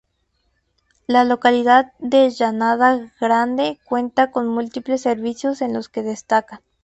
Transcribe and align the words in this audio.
La 1.05 1.25
localidad 1.25 1.91
de 1.99 2.27
Llanada 2.31 3.13
grande 3.19 3.77
cuenta 3.85 4.31
con 4.31 4.47
múltiples 4.47 5.01
servicios 5.01 5.61
en 5.61 5.73
los 5.75 5.89
que 5.89 6.01
destacan. 6.01 6.61